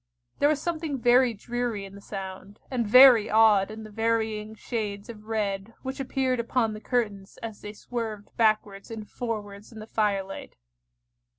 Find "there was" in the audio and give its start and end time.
0.39-0.59